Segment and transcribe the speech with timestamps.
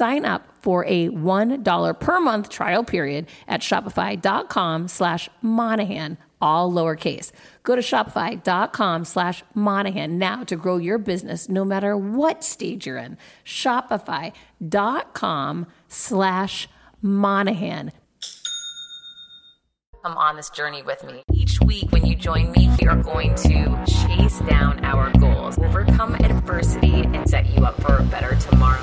[0.00, 7.32] Sign up for a $1 per month trial period at shopify.com slash Monahan, all lowercase.
[7.64, 12.96] Go to shopify.com slash Monahan now to grow your business no matter what stage you're
[12.96, 13.18] in.
[13.44, 16.66] Shopify.com slash
[17.02, 17.92] Monahan.
[20.02, 21.24] Come on this journey with me.
[21.30, 26.14] Each week when you join me, we are going to chase down our goals, overcome
[26.14, 28.80] adversity, and set you up for a better tomorrow.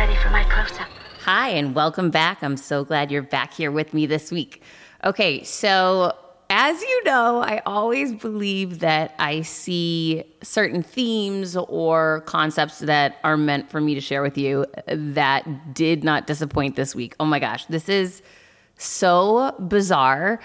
[0.00, 0.88] Ready for my close-up.
[1.24, 2.42] Hi, and welcome back.
[2.42, 4.62] I'm so glad you're back here with me this week.
[5.04, 6.16] Okay, so
[6.48, 13.36] as you know, I always believe that I see certain themes or concepts that are
[13.36, 17.14] meant for me to share with you that did not disappoint this week.
[17.20, 18.22] Oh my gosh, this is
[18.78, 20.40] so bizarre.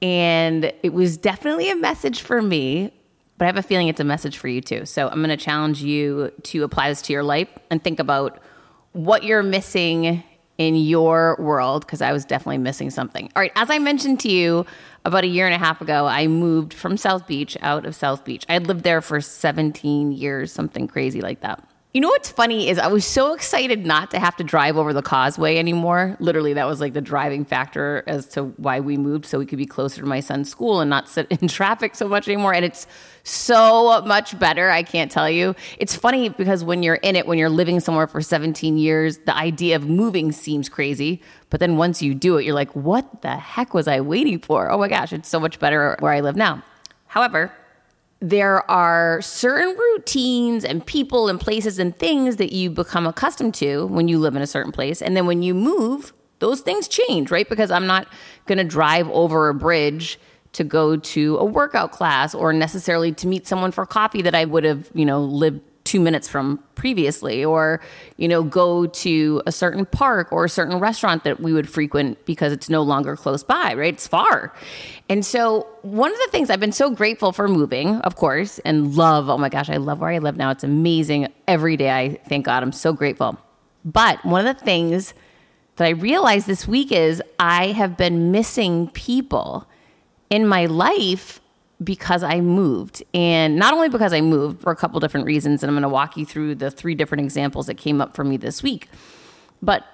[0.00, 2.90] And it was definitely a message for me,
[3.36, 4.86] but I have a feeling it's a message for you too.
[4.86, 8.40] So I'm going to challenge you to apply this to your life and think about
[8.94, 10.22] what you're missing
[10.56, 13.30] in your world because I was definitely missing something.
[13.34, 14.64] All right, as I mentioned to you
[15.04, 18.24] about a year and a half ago, I moved from South Beach out of South
[18.24, 18.46] Beach.
[18.48, 21.62] I had lived there for 17 years, something crazy like that.
[21.94, 24.92] You know what's funny is I was so excited not to have to drive over
[24.92, 26.16] the causeway anymore.
[26.18, 29.58] Literally, that was like the driving factor as to why we moved so we could
[29.58, 32.52] be closer to my son's school and not sit in traffic so much anymore.
[32.52, 32.88] And it's
[33.22, 35.54] so much better, I can't tell you.
[35.78, 39.36] It's funny because when you're in it, when you're living somewhere for 17 years, the
[39.36, 41.22] idea of moving seems crazy.
[41.48, 44.68] But then once you do it, you're like, what the heck was I waiting for?
[44.68, 46.64] Oh my gosh, it's so much better where I live now.
[47.06, 47.52] However,
[48.24, 53.84] there are certain routines and people and places and things that you become accustomed to
[53.88, 55.02] when you live in a certain place.
[55.02, 57.46] And then when you move, those things change, right?
[57.46, 58.08] Because I'm not
[58.46, 60.18] going to drive over a bridge
[60.54, 64.46] to go to a workout class or necessarily to meet someone for coffee that I
[64.46, 67.80] would have, you know, lived two minutes from previously or
[68.16, 72.24] you know go to a certain park or a certain restaurant that we would frequent
[72.24, 73.94] because it's no longer close by right?
[73.94, 74.52] It's far.
[75.08, 78.94] And so one of the things i've been so grateful for moving of course and
[78.94, 80.50] love oh my gosh i love where i live now.
[80.50, 81.28] It's amazing.
[81.46, 82.62] Every day i thank god.
[82.62, 83.38] I'm so grateful.
[83.84, 85.12] But one of the things
[85.76, 89.68] that i realized this week is i have been missing people
[90.30, 91.40] in my life
[91.82, 93.02] because I moved.
[93.12, 95.88] And not only because I moved for a couple different reasons, and I'm going to
[95.88, 98.88] walk you through the three different examples that came up for me this week,
[99.60, 99.84] but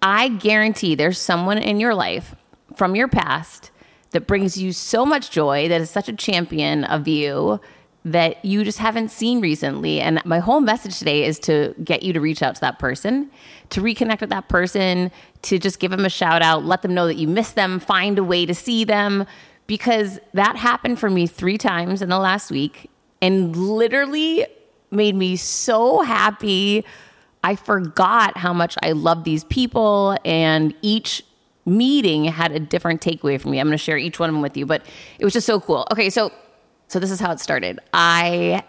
[0.00, 2.34] I guarantee there's someone in your life
[2.76, 3.70] from your past
[4.10, 7.60] that brings you so much joy, that is such a champion of you
[8.04, 10.00] that you just haven't seen recently.
[10.00, 13.30] And my whole message today is to get you to reach out to that person,
[13.70, 15.10] to reconnect with that person,
[15.42, 18.18] to just give them a shout out, let them know that you miss them, find
[18.18, 19.26] a way to see them,
[19.66, 22.90] because that happened for me three times in the last week
[23.22, 24.46] and literally
[24.90, 26.84] made me so happy.
[27.42, 31.22] I forgot how much I love these people, and each
[31.66, 33.60] meeting had a different takeaway for me.
[33.60, 34.84] I'm going to share each one of them with you, but
[35.18, 35.86] it was just so cool.
[35.92, 36.32] Okay, so
[36.88, 37.80] so this is how it started.
[37.92, 38.62] I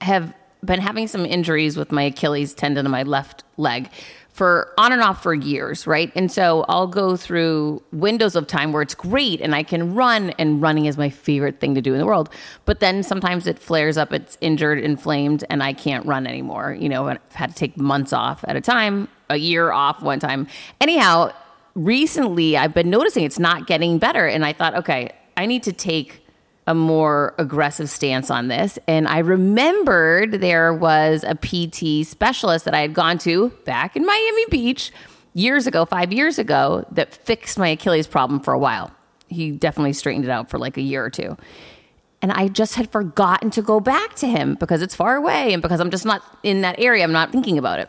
[0.00, 0.34] have
[0.64, 3.88] been having some injuries with my Achilles tendon in my left leg
[4.32, 6.10] for on and off for years, right?
[6.14, 10.30] And so I'll go through windows of time where it's great and I can run,
[10.30, 12.30] and running is my favorite thing to do in the world.
[12.64, 16.76] But then sometimes it flares up, it's injured, inflamed, and I can't run anymore.
[16.78, 20.20] You know, I've had to take months off at a time, a year off one
[20.20, 20.46] time.
[20.80, 21.32] Anyhow,
[21.74, 24.26] recently I've been noticing it's not getting better.
[24.26, 26.24] And I thought, okay, I need to take
[26.66, 28.78] a more aggressive stance on this.
[28.86, 34.06] And I remembered there was a PT specialist that I had gone to back in
[34.06, 34.92] Miami Beach
[35.34, 38.90] years ago, five years ago, that fixed my Achilles problem for a while.
[39.28, 41.36] He definitely straightened it out for like a year or two.
[42.22, 45.62] And I just had forgotten to go back to him because it's far away and
[45.62, 47.02] because I'm just not in that area.
[47.02, 47.88] I'm not thinking about it.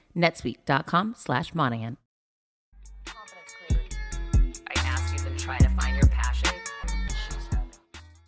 [0.15, 1.97] netsuite.com slash Monahan.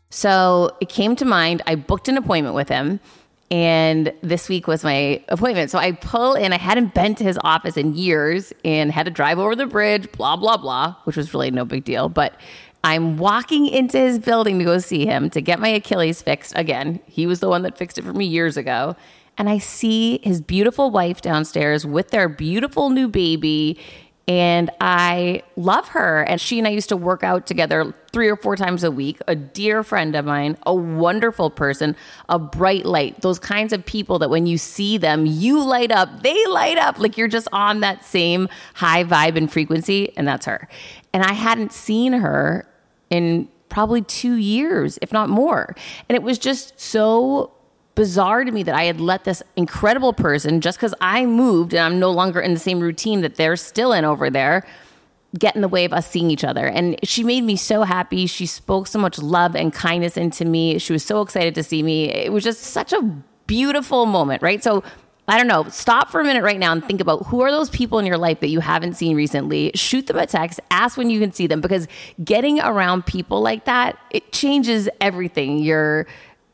[0.10, 1.64] So it came to mind.
[1.68, 3.02] I booked an appointment with him,
[3.52, 5.70] and this week was my appointment.
[5.70, 6.54] So I pull in.
[6.54, 10.10] I hadn't been to his office in years, and had to drive over the bridge.
[10.14, 12.08] Blah blah blah, which was really no big deal.
[12.08, 12.40] But
[12.86, 17.02] I'm walking into his building to go see him to get my Achilles fixed again.
[17.06, 18.96] He was the one that fixed it for me years ago
[19.38, 23.80] and I see his beautiful wife downstairs with their beautiful new baby.
[24.26, 26.22] And I love her.
[26.24, 29.20] And she and I used to work out together three or four times a week.
[29.28, 31.96] A dear friend of mine, a wonderful person,
[32.30, 33.20] a bright light.
[33.22, 37.00] Those kinds of people that when you see them, you light up, they light up.
[37.00, 40.16] Like you're just on that same high vibe and frequency.
[40.16, 40.70] And that's her.
[41.12, 42.66] And I hadn't seen her
[43.10, 45.76] in probably two years, if not more.
[46.08, 47.52] And it was just so
[47.96, 51.82] bizarre to me that I had let this incredible person, just because I moved and
[51.84, 54.66] I'm no longer in the same routine that they're still in over there,
[55.38, 56.68] get in the way of us seeing each other.
[56.68, 58.28] And she made me so happy.
[58.28, 60.78] She spoke so much love and kindness into me.
[60.80, 62.10] She was so excited to see me.
[62.10, 63.02] It was just such a
[63.48, 64.64] beautiful moment, right?
[64.64, 64.84] So
[65.28, 65.70] I don't know.
[65.70, 68.18] Stop for a minute right now and think about who are those people in your
[68.18, 69.72] life that you haven't seen recently.
[69.74, 71.88] Shoot them a text, ask when you can see them because
[72.24, 75.60] getting around people like that, it changes everything.
[75.60, 76.08] Your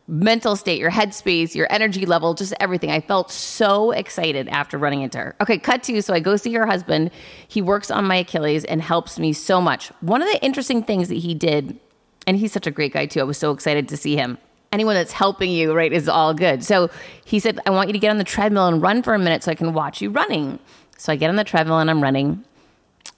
[0.09, 2.89] mental state, your headspace, your energy level, just everything.
[2.89, 5.35] I felt so excited after running into her.
[5.39, 6.01] Okay, cut to.
[6.01, 7.11] So I go see her husband.
[7.47, 9.89] He works on my Achilles and helps me so much.
[10.01, 11.79] One of the interesting things that he did,
[12.25, 13.19] and he's such a great guy too.
[13.19, 14.39] I was so excited to see him.
[14.71, 16.63] Anyone that's helping you, right, is all good.
[16.63, 16.89] So
[17.25, 19.44] he said, I want you to get on the treadmill and run for a minute
[19.44, 20.59] so I can watch you running.
[20.97, 22.44] So I get on the treadmill and I'm running.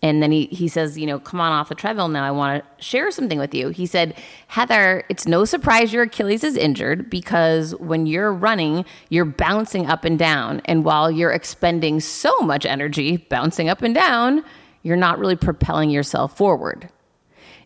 [0.04, 2.24] And then he, he says, you know, come on off the treadmill now.
[2.26, 3.70] I want to share something with you.
[3.70, 4.16] He said,
[4.48, 10.04] Heather, it's no surprise your Achilles is injured because when you're running, you're bouncing up
[10.04, 10.62] and down.
[10.66, 14.44] And while you're expending so much energy bouncing up and down,
[14.82, 16.90] you're not really propelling yourself forward.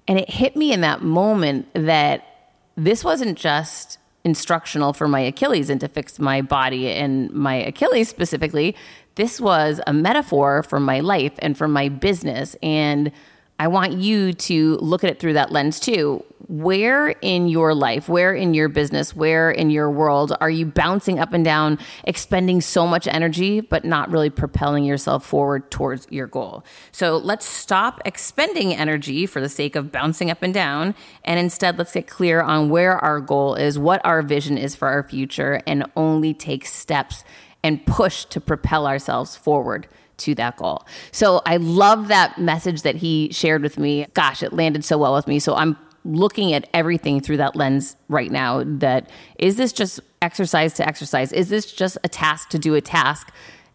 [0.06, 5.70] And it hit me in that moment that this wasn't just instructional for my Achilles
[5.70, 8.76] and to fix my body and my Achilles specifically
[9.16, 12.56] this was a metaphor for my life and for my business.
[12.62, 13.12] And
[13.58, 16.24] I want you to look at it through that lens too.
[16.48, 21.20] Where in your life, where in your business, where in your world are you bouncing
[21.20, 26.28] up and down, expending so much energy, but not really propelling yourself forward towards your
[26.28, 26.64] goal?
[26.92, 30.94] So let's stop expending energy for the sake of bouncing up and down.
[31.24, 34.88] And instead, let's get clear on where our goal is, what our vision is for
[34.90, 37.24] our future, and only take steps
[37.66, 40.86] and push to propel ourselves forward to that goal.
[41.12, 44.06] So I love that message that he shared with me.
[44.14, 45.40] Gosh, it landed so well with me.
[45.40, 50.74] So I'm looking at everything through that lens right now that is this just exercise
[50.76, 51.34] to exercise?
[51.34, 53.32] Is this just a task to do a task?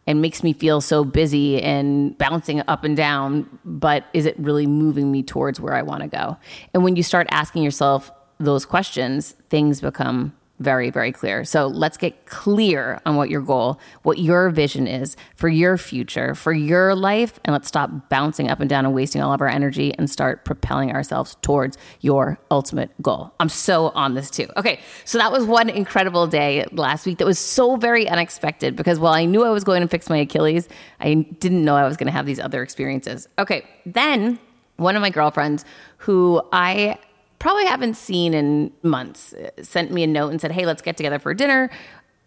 [0.06, 4.66] and makes me feel so busy and bouncing up and down, but is it really
[4.66, 6.38] moving me towards where I want to go?
[6.72, 11.44] And when you start asking yourself those questions, things become very, very clear.
[11.44, 16.34] So let's get clear on what your goal, what your vision is for your future,
[16.34, 19.48] for your life, and let's stop bouncing up and down and wasting all of our
[19.48, 23.32] energy and start propelling ourselves towards your ultimate goal.
[23.40, 24.48] I'm so on this too.
[24.56, 28.98] Okay, so that was one incredible day last week that was so very unexpected because
[28.98, 30.68] while I knew I was going to fix my Achilles,
[31.00, 33.28] I didn't know I was going to have these other experiences.
[33.38, 34.38] Okay, then
[34.76, 35.64] one of my girlfriends
[35.98, 36.98] who I
[37.40, 40.96] probably haven't seen in months uh, sent me a note and said, Hey, let's get
[40.96, 41.70] together for dinner.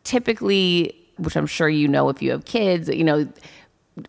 [0.04, 3.32] Typically, which I'm sure you know if you have kids, you know,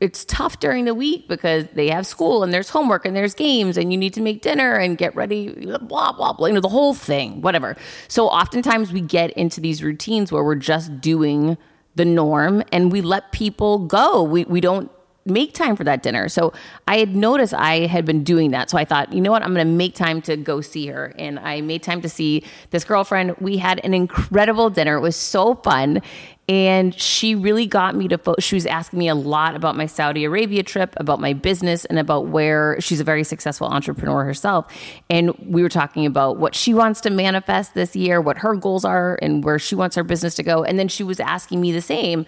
[0.00, 3.76] it's tough during the week because they have school and there's homework and there's games
[3.76, 6.70] and you need to make dinner and get ready, blah, blah, blah, you know, the
[6.70, 7.76] whole thing, whatever.
[8.08, 11.58] So oftentimes we get into these routines where we're just doing
[11.96, 14.22] the norm and we let people go.
[14.22, 14.90] We, we don't
[15.26, 16.28] make time for that dinner.
[16.28, 16.52] So
[16.86, 18.70] I had noticed I had been doing that.
[18.70, 21.14] So I thought, you know what, I'm going to make time to go see her.
[21.18, 23.36] And I made time to see this girlfriend.
[23.40, 24.96] We had an incredible dinner.
[24.96, 26.02] It was so fun.
[26.46, 29.86] And she really got me to, fo- she was asking me a lot about my
[29.86, 34.66] Saudi Arabia trip, about my business, and about where she's a very successful entrepreneur herself.
[35.08, 38.84] And we were talking about what she wants to manifest this year, what her goals
[38.84, 40.64] are, and where she wants her business to go.
[40.64, 42.26] And then she was asking me the same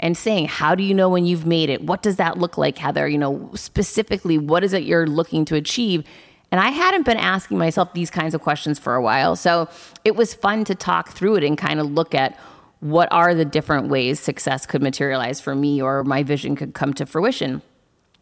[0.00, 1.82] and saying, How do you know when you've made it?
[1.82, 3.08] What does that look like, Heather?
[3.08, 6.04] You know, specifically, what is it you're looking to achieve?
[6.50, 9.36] And I hadn't been asking myself these kinds of questions for a while.
[9.36, 9.68] So
[10.04, 12.38] it was fun to talk through it and kind of look at
[12.80, 16.94] what are the different ways success could materialize for me or my vision could come
[16.94, 17.60] to fruition.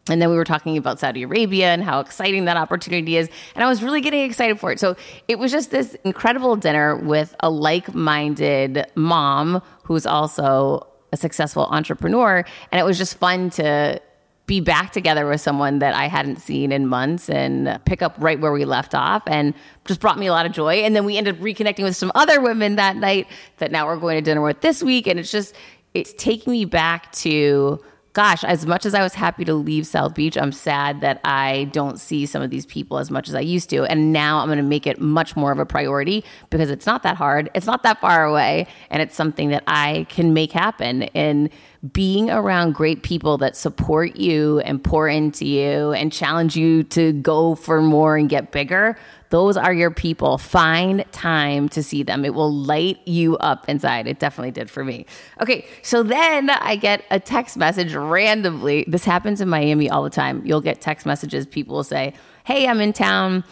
[0.09, 3.29] And then we were talking about Saudi Arabia and how exciting that opportunity is.
[3.55, 4.79] And I was really getting excited for it.
[4.79, 4.95] So
[5.27, 11.67] it was just this incredible dinner with a like minded mom who's also a successful
[11.71, 12.43] entrepreneur.
[12.71, 14.01] And it was just fun to
[14.47, 18.39] be back together with someone that I hadn't seen in months and pick up right
[18.39, 19.53] where we left off and
[19.85, 20.75] just brought me a lot of joy.
[20.75, 23.97] And then we ended up reconnecting with some other women that night that now we're
[23.97, 25.05] going to dinner with this week.
[25.05, 25.53] And it's just,
[25.93, 27.83] it's taking me back to
[28.17, 31.65] gosh, as much as I was happy to leave South Beach, I'm sad that I
[31.65, 33.83] don't see some of these people as much as I used to.
[33.83, 37.03] And now I'm going to make it much more of a priority because it's not
[37.03, 41.03] that hard, it's not that far away, and it's something that I can make happen.
[41.13, 41.51] And
[41.93, 47.13] being around great people that support you and pour into you and challenge you to
[47.13, 48.97] go for more and get bigger
[49.29, 50.37] those are your people.
[50.37, 52.23] Find time to see them.
[52.23, 54.07] It will light you up inside.
[54.07, 55.05] It definitely did for me.
[55.41, 58.85] Okay, so then I get a text message randomly.
[58.87, 60.45] This happens in Miami all the time.
[60.45, 61.45] You'll get text messages.
[61.45, 62.13] People will say,
[62.45, 63.43] Hey, I'm in town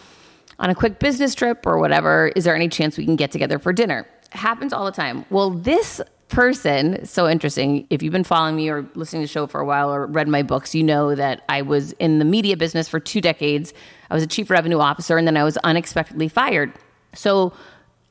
[0.58, 2.28] on a quick business trip or whatever.
[2.34, 4.06] Is there any chance we can get together for dinner?
[4.32, 5.26] It happens all the time.
[5.28, 7.86] Well, this person, so interesting.
[7.90, 10.28] If you've been following me or listening to the show for a while or read
[10.28, 13.72] my books, you know that I was in the media business for two decades.
[14.10, 16.72] I was a chief revenue officer and then I was unexpectedly fired.
[17.14, 17.52] So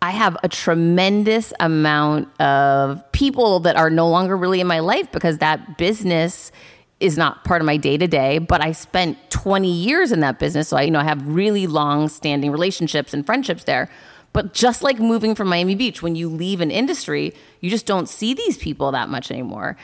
[0.02, 5.12] I have a tremendous amount of people that are no longer really in my life
[5.12, 6.52] because that business
[7.00, 10.40] is not part of my day to day, but I spent 20 years in that
[10.40, 10.70] business.
[10.70, 13.90] So I, you know, I have really long standing relationships and friendships there.
[14.36, 18.10] But just like moving from Miami Beach, when you leave an industry, you just don't
[18.10, 19.78] see these people that much anymore.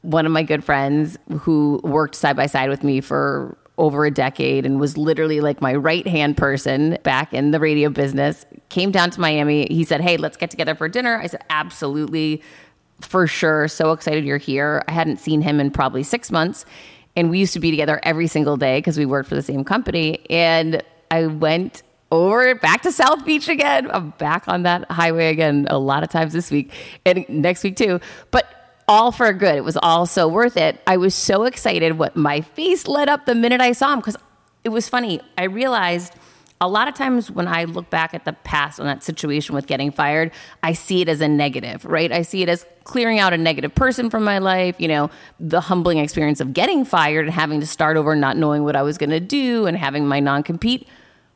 [0.00, 4.10] One of my good friends who worked side by side with me for over a
[4.10, 8.90] decade and was literally like my right hand person back in the radio business came
[8.90, 9.68] down to Miami.
[9.70, 11.20] He said, Hey, let's get together for dinner.
[11.22, 12.42] I said, Absolutely,
[13.02, 13.68] for sure.
[13.68, 14.82] So excited you're here.
[14.88, 16.64] I hadn't seen him in probably six months.
[17.14, 19.62] And we used to be together every single day because we worked for the same
[19.62, 20.28] company.
[20.28, 23.90] And I went over back to South Beach again.
[23.90, 26.70] I'm back on that highway again a lot of times this week
[27.06, 28.00] and next week too.
[28.30, 28.46] But
[28.86, 29.56] all for good.
[29.56, 30.78] It was all so worth it.
[30.86, 31.98] I was so excited.
[31.98, 34.16] What my face lit up the minute I saw him because
[34.62, 35.20] it was funny.
[35.38, 36.14] I realized
[36.60, 39.66] a lot of times when I look back at the past on that situation with
[39.66, 40.30] getting fired,
[40.62, 42.12] I see it as a negative, right?
[42.12, 45.62] I see it as clearing out a negative person from my life, you know, the
[45.62, 48.98] humbling experience of getting fired and having to start over, not knowing what I was
[48.98, 50.86] going to do and having my non compete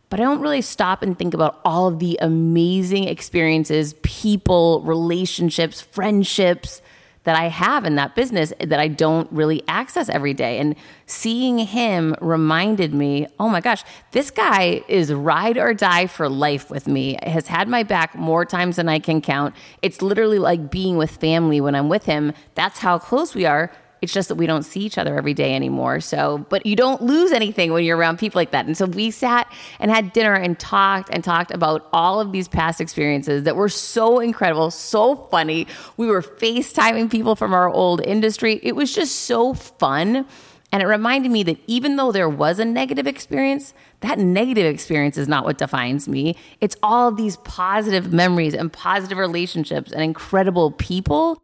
[0.08, 5.80] but I don't really stop and think about all of the amazing experiences, people, relationships,
[5.80, 6.80] friendships
[7.24, 10.58] that I have in that business that I don't really access every day.
[10.60, 13.82] And seeing him reminded me, oh my gosh,
[14.12, 18.44] this guy is ride or die for life with me, has had my back more
[18.44, 19.56] times than I can count.
[19.82, 22.32] It's literally like being with family when I'm with him.
[22.54, 23.72] That's how close we are
[24.02, 26.00] it's just that we don't see each other every day anymore.
[26.00, 28.66] So, but you don't lose anything when you're around people like that.
[28.66, 29.50] And so we sat
[29.80, 33.68] and had dinner and talked and talked about all of these past experiences that were
[33.68, 35.66] so incredible, so funny.
[35.96, 38.60] We were FaceTiming people from our old industry.
[38.62, 40.26] It was just so fun.
[40.72, 45.16] And it reminded me that even though there was a negative experience, that negative experience
[45.16, 46.36] is not what defines me.
[46.60, 51.40] It's all these positive memories and positive relationships and incredible people.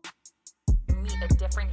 [1.03, 1.73] Meet a different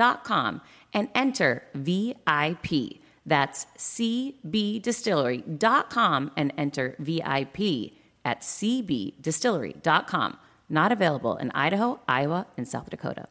[0.00, 0.60] cbdistillery.com
[0.92, 2.98] and enter VIP.
[3.26, 7.92] That's cbdistillery.com and enter VIP
[8.24, 10.38] at cbdistillery.com.
[10.68, 13.28] Not available in Idaho, Iowa, and South Dakota.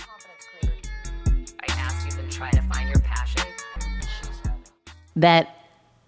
[0.00, 0.06] I
[1.68, 3.42] asked you to try to find your passion.
[5.14, 5.54] That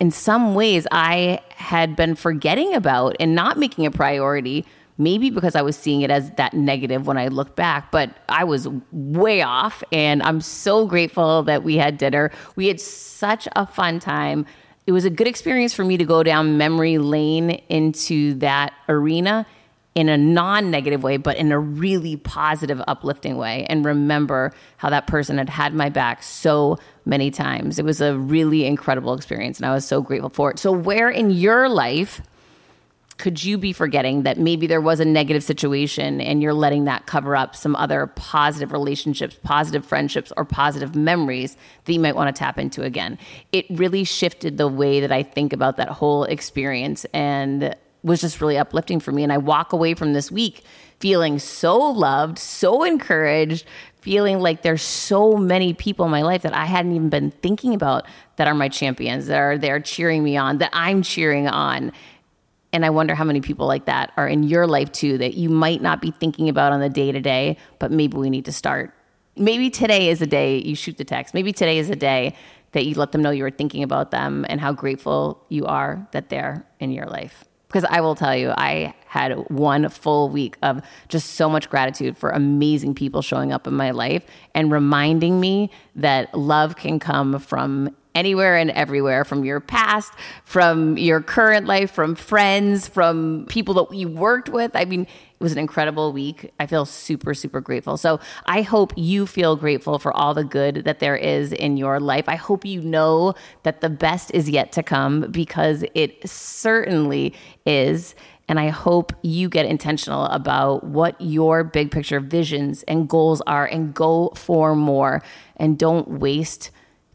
[0.01, 4.65] in some ways I had been forgetting about and not making a priority
[4.99, 8.45] maybe because I was seeing it as that negative when I look back, but I
[8.45, 9.83] was way off.
[9.93, 12.31] And I'm so grateful that we had dinner.
[12.57, 14.47] We had such a fun time.
[14.87, 19.47] It was a good experience for me to go down memory lane into that arena
[19.95, 24.91] in a non negative way, but in a really positive, uplifting way, and remember how
[24.91, 27.79] that person had had my back so many times.
[27.79, 30.59] It was a really incredible experience, and I was so grateful for it.
[30.59, 32.21] So, where in your life,
[33.17, 37.07] could you be forgetting that maybe there was a negative situation and you're letting that
[37.07, 42.35] cover up some other positive relationships, positive friendships, or positive memories that you might want
[42.35, 43.19] to tap into again?
[43.53, 48.41] It really shifted the way that I think about that whole experience and was just
[48.41, 49.23] really uplifting for me.
[49.23, 50.65] And I walk away from this week
[51.01, 53.67] feeling so loved, so encouraged,
[54.01, 57.75] feeling like there's so many people in my life that I hadn't even been thinking
[57.75, 61.93] about that are my champions, that are there cheering me on, that I'm cheering on
[62.75, 65.49] and I wonder how many people like that are in your life too that you
[65.49, 68.53] might not be thinking about on the day to day, but maybe we need to
[68.53, 68.93] start.
[69.37, 71.35] Maybe today is a day you shoot the text.
[71.35, 72.35] Maybe today is a day
[72.73, 76.09] that you let them know you were thinking about them and how grateful you are
[76.11, 80.57] that they're in your life Because I will tell you, I had one full week
[80.61, 85.39] of just so much gratitude for amazing people showing up in my life and reminding
[85.39, 90.13] me that love can come from anywhere and everywhere from your past,
[90.45, 94.71] from your current life, from friends, from people that you worked with.
[94.75, 96.53] I mean, it was an incredible week.
[96.61, 97.97] I feel super, super grateful.
[97.97, 101.99] So I hope you feel grateful for all the good that there is in your
[101.99, 102.29] life.
[102.29, 107.35] I hope you know that the best is yet to come because it certainly
[107.67, 108.15] is.
[108.47, 113.67] And I hope you get intentional about what your big picture visions and goals are
[113.67, 115.23] and go for more
[115.57, 116.71] and don't waste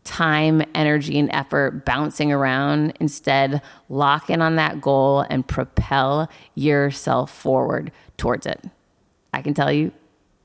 [0.09, 2.97] time, energy, and effort bouncing around.
[2.99, 8.59] Instead, lock in on that goal and propel yourself forward towards it.
[9.31, 9.91] I can tell you,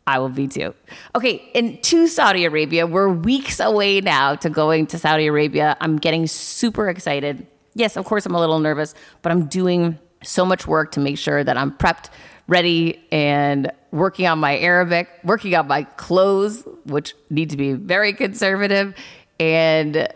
[0.06, 0.74] I will be too.
[1.16, 2.86] Okay, and into Saudi Arabia.
[2.86, 5.78] We're weeks away now to going to Saudi Arabia.
[5.80, 7.46] I'm getting super excited.
[7.74, 11.16] Yes, of course, I'm a little nervous, but I'm doing so much work to make
[11.16, 12.10] sure that I'm prepped,
[12.48, 18.12] ready, and working on my Arabic, working on my clothes, which need to be very
[18.12, 18.94] conservative,
[19.38, 20.08] and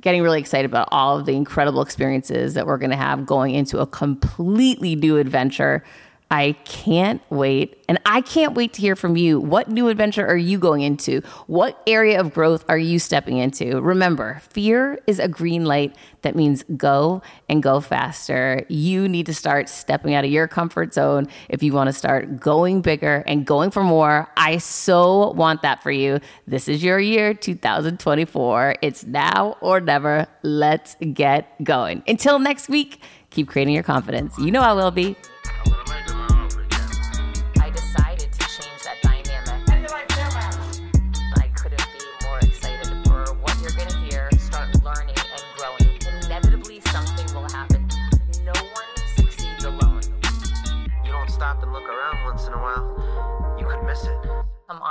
[0.00, 3.54] getting really excited about all of the incredible experiences that we're going to have going
[3.54, 5.84] into a completely new adventure
[6.34, 7.80] I can't wait.
[7.88, 9.38] And I can't wait to hear from you.
[9.38, 11.20] What new adventure are you going into?
[11.46, 13.80] What area of growth are you stepping into?
[13.80, 18.66] Remember, fear is a green light that means go and go faster.
[18.68, 22.40] You need to start stepping out of your comfort zone if you want to start
[22.40, 24.28] going bigger and going for more.
[24.36, 26.18] I so want that for you.
[26.48, 28.74] This is your year 2024.
[28.82, 30.26] It's now or never.
[30.42, 32.02] Let's get going.
[32.08, 34.36] Until next week, keep creating your confidence.
[34.36, 35.14] You know I will be.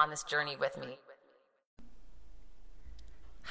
[0.03, 0.99] On this journey with me.